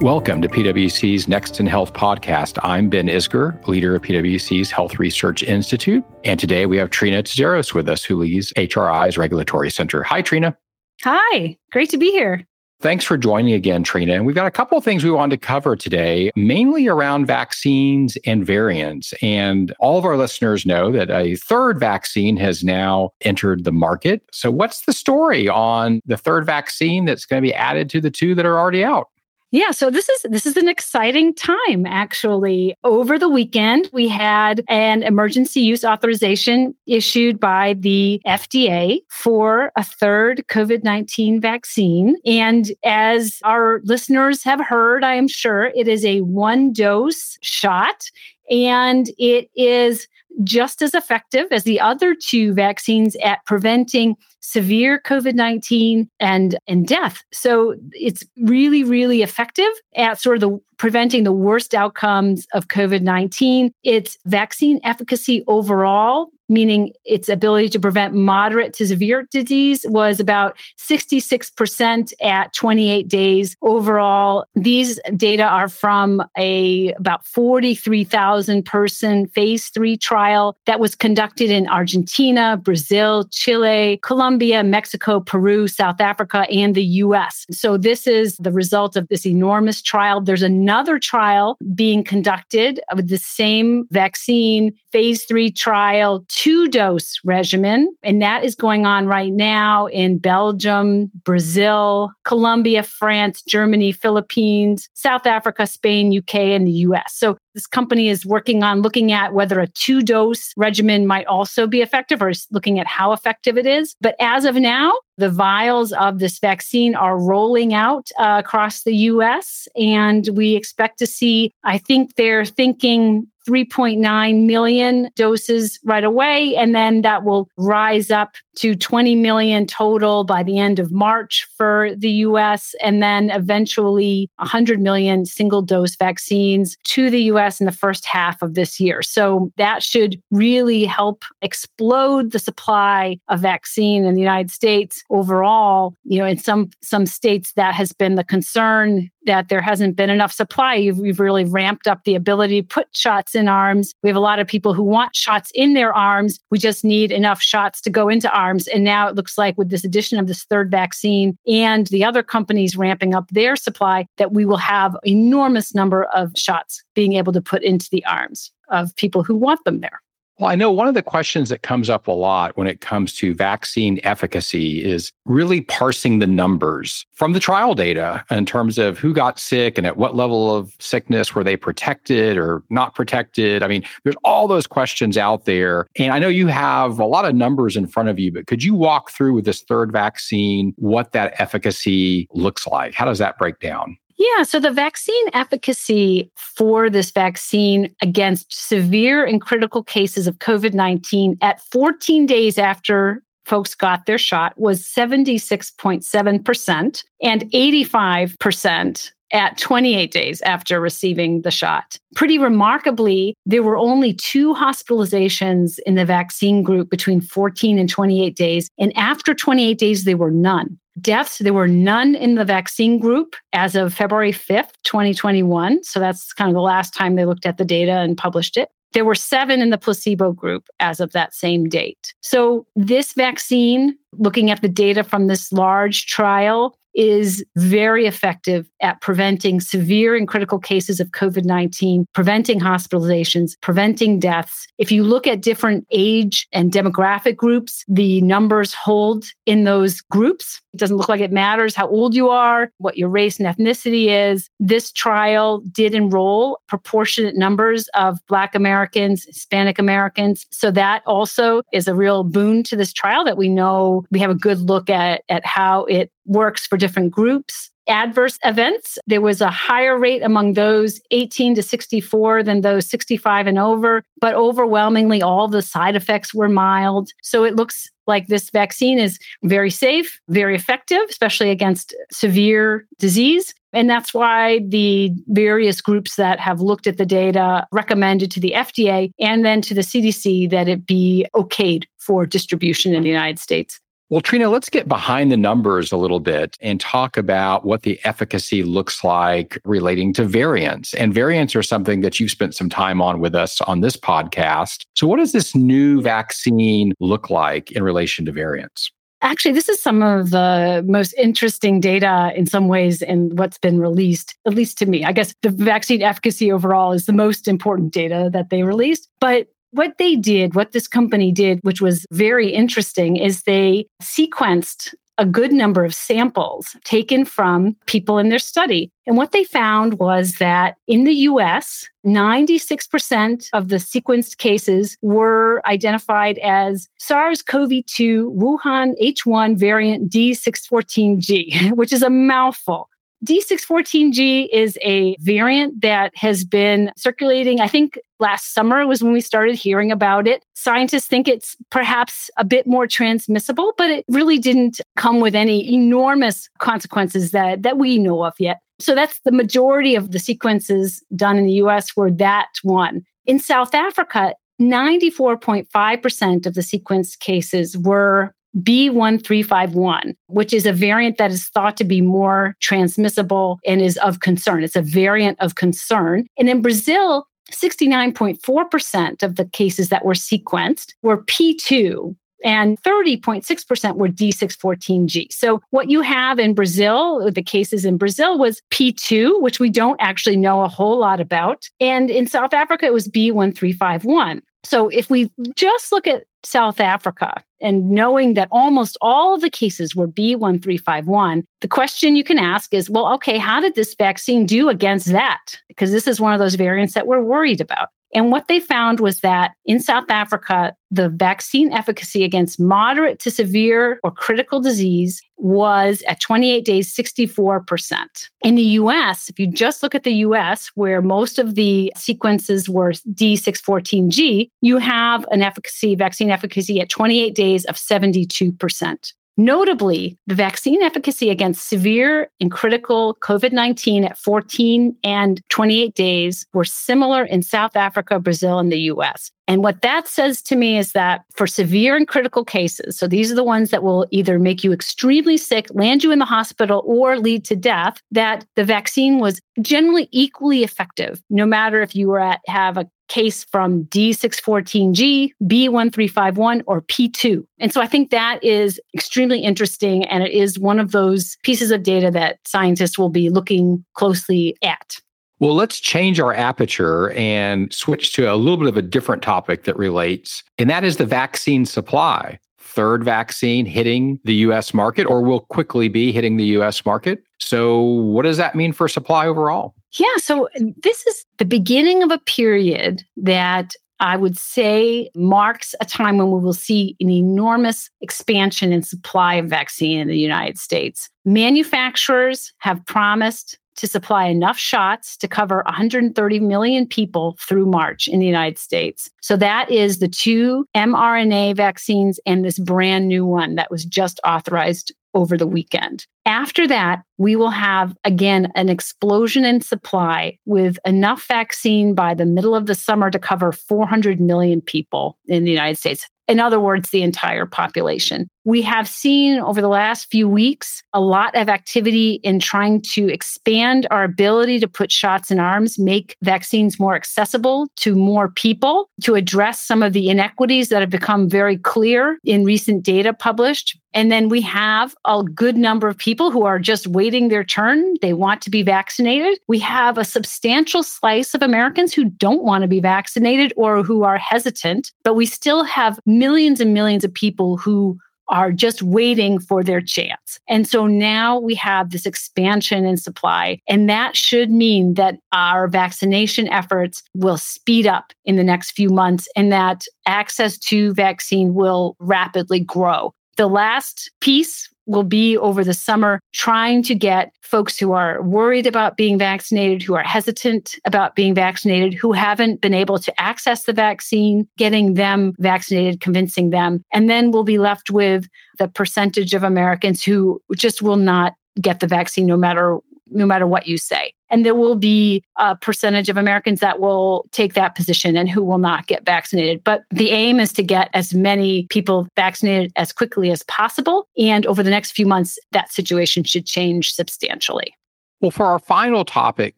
[0.00, 2.60] Welcome to PwC's Next in Health podcast.
[2.62, 6.04] I'm Ben Isgur, leader of PwC's Health Research Institute.
[6.22, 10.04] And today we have Trine Tsouderos with us, who leads HRI's Regulatory Center.
[10.04, 10.54] Hi, Trine.
[11.02, 12.46] Hi, great to be here.
[12.80, 14.08] Thanks for joining again, Trine.
[14.08, 18.16] And we've got a couple of things we wanted to cover today, mainly around vaccines
[18.24, 19.12] and variants.
[19.20, 24.22] And all of our listeners know that a third vaccine has now entered the market.
[24.30, 28.12] So, what's the story on the third vaccine that's going to be added to the
[28.12, 29.08] two that are already out?
[29.50, 32.74] Yeah, so this is this is an exciting time actually.
[32.84, 39.82] Over the weekend, we had an emergency use authorization issued by the FDA for a
[39.82, 42.16] third COVID-19 vaccine.
[42.26, 48.10] And as our listeners have heard, I am sure it is a one dose shot
[48.50, 50.06] and it is
[50.44, 56.86] just as effective as the other two vaccines at preventing severe COVID 19 and, and
[56.86, 57.22] death.
[57.32, 63.02] So it's really, really effective at sort of the preventing the worst outcomes of COVID
[63.02, 63.72] 19.
[63.82, 70.56] Its vaccine efficacy overall meaning its ability to prevent moderate to severe disease was about
[70.78, 79.96] 66% at 28 days overall these data are from a about 43,000 person phase 3
[79.96, 86.84] trial that was conducted in Argentina, Brazil, Chile, Colombia, Mexico, Peru, South Africa and the
[86.84, 87.46] US.
[87.50, 90.20] So this is the result of this enormous trial.
[90.20, 97.92] There's another trial being conducted with the same vaccine phase 3 trial two dose regimen.
[98.04, 105.26] And that is going on right now in Belgium, Brazil, Colombia, France, Germany, Philippines, South
[105.26, 107.14] Africa, Spain, UK, and the US.
[107.16, 111.66] So this company is working on looking at whether a two dose regimen might also
[111.66, 113.96] be effective or looking at how effective it is.
[114.00, 118.94] But as of now, the vials of this vaccine are rolling out uh, across the
[118.94, 126.54] US, and we expect to see, I think they're thinking 3.9 million doses right away.
[126.54, 131.48] And then that will rise up to 20 million total by the end of March
[131.56, 132.74] for the US.
[132.82, 138.42] And then eventually 100 million single dose vaccines to the US in the first half
[138.42, 139.02] of this year.
[139.02, 145.94] So that should really help explode the supply of vaccine in the United States overall.
[146.04, 150.10] You know, in some, some states that has been the concern that there hasn't been
[150.10, 150.90] enough supply.
[150.94, 153.94] We've really ramped up the ability to put shots in arms.
[154.02, 156.38] We have a lot of people who want shots in their arms.
[156.50, 158.68] We just need enough shots to go into arms.
[158.68, 162.22] And now it looks like with this addition of this third vaccine and the other
[162.22, 167.32] companies ramping up their supply, that we will have enormous number of shots being able
[167.32, 170.00] to put into the arms of people who want them there.
[170.38, 173.12] Well, I know one of the questions that comes up a lot when it comes
[173.14, 178.98] to vaccine efficacy is really parsing the numbers from the trial data in terms of
[178.98, 183.64] who got sick and at what level of sickness were they protected or not protected.
[183.64, 185.88] I mean, there's all those questions out there.
[185.96, 188.62] And I know you have a lot of numbers in front of you, but could
[188.62, 192.94] you walk through with this third vaccine what that efficacy looks like?
[192.94, 193.98] How does that break down?
[194.18, 200.74] Yeah, so the vaccine efficacy for this vaccine against severe and critical cases of COVID
[200.74, 210.10] 19 at 14 days after folks got their shot was 76.7% and 85% at 28
[210.10, 211.98] days after receiving the shot.
[212.14, 218.34] Pretty remarkably, there were only two hospitalizations in the vaccine group between 14 and 28
[218.34, 218.68] days.
[218.78, 221.38] And after 28 days, there were none deaths.
[221.38, 225.82] There were none in the vaccine group as of February 5th, 2021.
[225.84, 228.68] So that's kind of the last time they looked at the data and published it.
[228.94, 232.14] There were seven in the placebo group as of that same date.
[232.22, 239.00] So, this vaccine, looking at the data from this large trial, is very effective at
[239.00, 244.66] preventing severe and critical cases of COVID 19, preventing hospitalizations, preventing deaths.
[244.78, 250.60] If you look at different age and demographic groups, the numbers hold in those groups.
[250.74, 254.08] It doesn't look like it matters how old you are, what your race and ethnicity
[254.08, 254.50] is.
[254.58, 260.46] This trial did enroll proportionate numbers of Black Americans, Hispanic Americans.
[260.50, 264.30] So that also is a real boon to this trial that we know we have
[264.30, 267.70] a good look at, at how it works for different groups.
[267.88, 273.46] Adverse events, there was a higher rate among those 18 to 64 than those 65
[273.46, 277.10] and over, but overwhelmingly all the side effects were mild.
[277.22, 283.54] So it looks like this vaccine is very safe, very effective, especially against severe disease.
[283.72, 288.52] And that's why the various groups that have looked at the data recommended to the
[288.56, 293.38] FDA and then to the CDC that it be okayed for distribution in the United
[293.38, 293.80] States.
[294.10, 298.00] Well, Trine, let's get behind the numbers a little bit and talk about what the
[298.04, 300.94] efficacy looks like relating to variants.
[300.94, 304.86] And variants are something that you've spent some time on with us on this podcast.
[304.94, 308.90] So, what does this new vaccine look like in relation to variants?
[309.20, 313.78] Actually, this is some of the most interesting data in some ways in what's been
[313.78, 315.04] released, at least to me.
[315.04, 319.08] I guess the vaccine efficacy overall is the most important data that they released.
[319.20, 324.94] But what they did, what this company did, which was very interesting, is they sequenced
[325.18, 328.90] a good number of samples taken from people in their study.
[329.06, 335.60] And what they found was that in the US, 96% of the sequenced cases were
[335.66, 342.88] identified as SARS CoV 2 Wuhan H1 variant D614G, which is a mouthful.
[343.24, 347.60] D614G is a variant that has been circulating.
[347.60, 350.44] I think last summer was when we started hearing about it.
[350.54, 355.72] Scientists think it's perhaps a bit more transmissible, but it really didn't come with any
[355.72, 358.60] enormous consequences that, that we know of yet.
[358.78, 363.04] So that's the majority of the sequences done in the US were that one.
[363.26, 371.30] In South Africa, 94.5% of the sequenced cases were B1351, which is a variant that
[371.30, 374.64] is thought to be more transmissible and is of concern.
[374.64, 376.26] It's a variant of concern.
[376.38, 382.14] And in Brazil, 69.4% of the cases that were sequenced were P2,
[382.44, 385.32] and 30.6% were D614G.
[385.32, 390.00] So, what you have in Brazil, the cases in Brazil was P2, which we don't
[390.00, 391.68] actually know a whole lot about.
[391.80, 394.40] And in South Africa, it was B1351.
[394.64, 399.50] So, if we just look at South Africa and knowing that almost all of the
[399.50, 404.46] cases were B1351, the question you can ask is well, okay, how did this vaccine
[404.46, 405.60] do against that?
[405.68, 407.88] Because this is one of those variants that we're worried about.
[408.14, 413.30] And what they found was that in South Africa, the vaccine efficacy against moderate to
[413.30, 417.96] severe or critical disease was at 28 days, 64%.
[418.42, 422.68] In the US, if you just look at the US, where most of the sequences
[422.68, 429.12] were D614G, you have an efficacy, vaccine efficacy at 28 days of 72%.
[429.40, 436.44] Notably, the vaccine efficacy against severe and critical COVID 19 at 14 and 28 days
[436.52, 439.30] were similar in South Africa, Brazil, and the US.
[439.48, 443.32] And what that says to me is that for severe and critical cases, so these
[443.32, 446.82] are the ones that will either make you extremely sick, land you in the hospital,
[446.84, 452.08] or lead to death, that the vaccine was generally equally effective, no matter if you
[452.08, 457.42] were at have a case from D614G, B1351, or P2.
[457.58, 460.04] And so I think that is extremely interesting.
[460.04, 464.56] And it is one of those pieces of data that scientists will be looking closely
[464.62, 464.98] at.
[465.40, 469.64] Well, let's change our aperture and switch to a little bit of a different topic
[469.64, 472.38] that relates, and that is the vaccine supply.
[472.58, 477.22] Third vaccine hitting the US market, or will quickly be hitting the US market.
[477.38, 479.74] So, what does that mean for supply overall?
[479.98, 480.16] Yeah.
[480.18, 486.18] So this is the beginning of a period that I would say marks a time
[486.18, 491.08] when we will see an enormous expansion in supply of vaccine in the United States.
[491.24, 498.18] Manufacturers have promised to supply enough shots to cover 130 million people through March in
[498.18, 499.08] the United States.
[499.22, 504.20] So that is the two mRNA vaccines and this brand new one that was just
[504.26, 506.06] authorized over the weekend.
[506.26, 512.26] After that, we will have again an explosion in supply with enough vaccine by the
[512.26, 516.06] middle of the summer to cover 400 million people in the United States.
[516.28, 518.28] In other words, the entire population.
[518.48, 523.06] We have seen over the last few weeks a lot of activity in trying to
[523.12, 528.88] expand our ability to put shots in arms, make vaccines more accessible to more people,
[529.02, 533.78] to address some of the inequities that have become very clear in recent data published.
[533.92, 537.96] And then we have a good number of people who are just waiting their turn.
[538.00, 539.38] They want to be vaccinated.
[539.46, 544.04] We have a substantial slice of Americans who don't want to be vaccinated or who
[544.04, 549.38] are hesitant, but we still have millions and millions of people who are just waiting
[549.38, 550.38] for their chance.
[550.48, 555.68] And so now we have this expansion in supply, and that should mean that our
[555.68, 561.54] vaccination efforts will speed up in the next few months and that access to vaccine
[561.54, 563.12] will rapidly grow.
[563.36, 568.66] The last piece will be over the summer trying to get folks who are worried
[568.66, 573.64] about being vaccinated, who are hesitant about being vaccinated, who haven't been able to access
[573.64, 576.82] the vaccine, getting them vaccinated, convincing them.
[576.92, 578.26] And then we'll be left with
[578.58, 582.78] the percentage of Americans who just will not get the vaccine no matter
[583.10, 584.12] no matter what you say.
[584.30, 588.42] And there will be a percentage of Americans that will take that position and who
[588.42, 589.62] will not get vaccinated.
[589.64, 594.08] But the aim is to get as many people vaccinated as quickly as possible.
[594.18, 597.74] And over the next few months, that situation should change substantially.
[598.20, 599.56] Well, for our final topic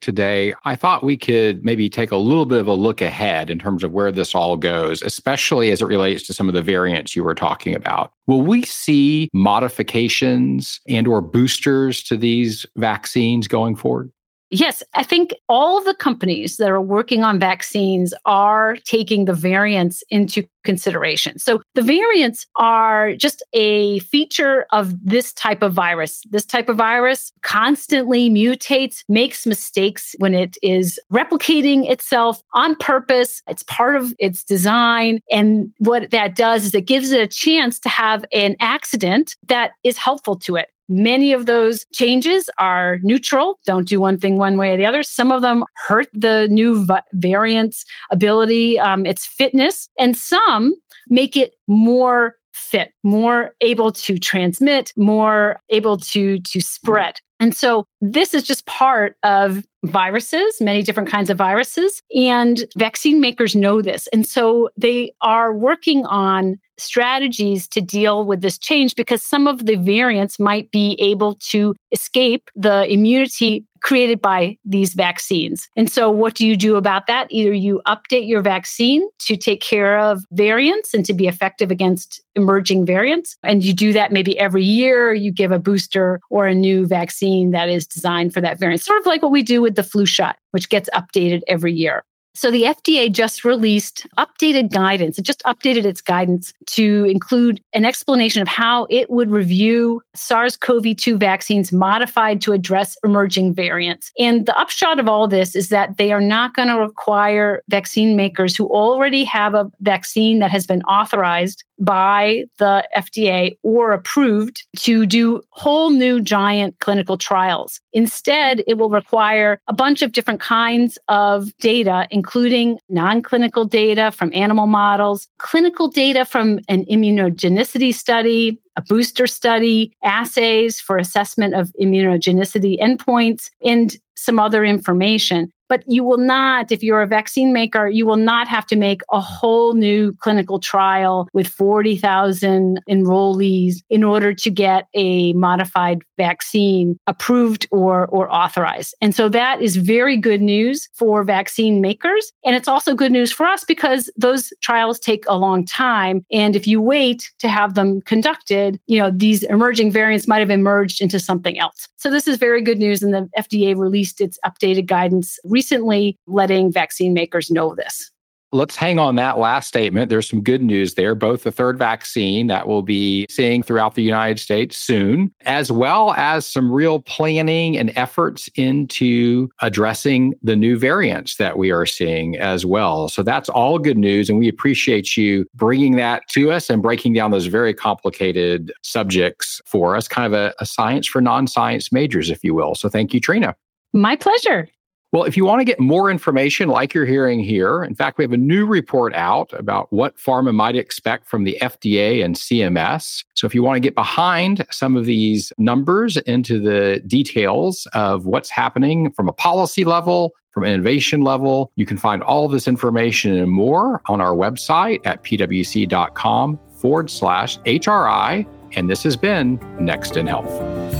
[0.00, 3.58] today, I thought we could maybe take a little bit of a look ahead in
[3.58, 7.16] terms of where this all goes, especially as it relates to some of the variants
[7.16, 8.12] you were talking about.
[8.26, 14.12] Will we see modifications and or boosters to these vaccines going forward?
[14.50, 20.02] Yes, I think all the companies that are working on vaccines are taking the variants
[20.11, 21.38] into consideration.
[21.38, 26.23] So the variants are just a feature of this type of virus.
[26.30, 33.42] This type of virus constantly mutates, makes mistakes when it is replicating itself on purpose.
[33.47, 35.21] It's part of its design.
[35.30, 39.73] And what that does is it gives it a chance to have an accident that
[39.85, 40.69] is helpful to it.
[40.90, 45.04] Many of those changes are neutral, don't do one thing one way or the other.
[45.04, 50.75] Some of them hurt the new variant's ability, um, its fitness, and some
[51.09, 57.20] make it more fit, more able to transmit, more able to to spread.
[57.38, 63.20] And so this is just part of viruses, many different kinds of viruses, and vaccine
[63.20, 64.09] makers know this.
[64.09, 69.66] And so they are working on strategies to deal with this change because some of
[69.66, 75.68] the variants might be able to escape the immunity created by these vaccines.
[75.76, 77.26] And so, what do you do about that?
[77.30, 82.20] Either you update your vaccine to take care of variants and to be effective against
[82.34, 83.37] emerging variants.
[83.42, 87.50] And you do that maybe every year, you give a booster or a new vaccine
[87.52, 90.06] that is designed for that variant, sort of like what we do with the flu
[90.06, 92.04] shot, which gets updated every year.
[92.34, 95.18] So the FDA just released updated guidance.
[95.18, 100.56] It just updated its guidance to include an explanation of how it would review SARS
[100.56, 104.12] CoV 2 vaccines modified to address emerging variants.
[104.18, 108.16] And the upshot of all this is that they are not going to require vaccine
[108.16, 114.66] makers who already have a vaccine that has been authorized by the FDA or approved
[114.76, 117.80] to do whole new giant clinical trials.
[117.92, 124.12] Instead, it will require a bunch of different kinds of data, including non clinical data
[124.12, 131.54] from animal models, clinical data from an immunogenicity study, a booster study, assays for assessment
[131.54, 135.50] of immunogenicity endpoints, and some other information.
[135.70, 139.02] But you will not, if you're a vaccine maker, you will not have to make
[139.12, 146.98] a whole new clinical trial with 40,000 enrollees in order to get a modified vaccine
[147.06, 148.94] approved or, or authorized.
[149.00, 152.32] And so that is very good news for vaccine makers.
[152.44, 156.26] And it's also good news for us because those trials take a long time.
[156.32, 160.50] And if you wait to have them conducted, you know, these emerging variants might have
[160.50, 161.88] emerged into something else.
[161.96, 163.04] So this is very good news.
[163.04, 168.11] And the FDA released its updated guidance recently letting vaccine makers know this.
[168.50, 170.09] Let's hang on that last statement.
[170.09, 174.02] There's some good news there, both the third vaccine that we'll be seeing throughout the
[174.02, 180.79] United States soon, as well as some real planning and efforts into addressing the new
[180.79, 183.09] variants that we are seeing as well.
[183.09, 184.31] So that's all good news.
[184.31, 189.61] And we appreciate you bringing that to us and breaking down those very complicated subjects
[189.67, 192.75] for us, kind of a, a science for non science majors, if you will.
[192.75, 193.55] So thank you, Trine.
[193.93, 194.69] My pleasure.
[195.12, 198.23] Well, if you want to get more information like you're hearing here, in fact, we
[198.23, 203.25] have a new report out about what pharma might expect from the FDA and CMS.
[203.35, 208.26] So if you want to get behind some of these numbers into the details of
[208.26, 213.37] what's happening from a policy level, from innovation level, you can find all this information
[213.37, 218.47] and more on our website at pwc.com forward slash HRI.
[218.76, 221.00] And this has been Next in Health.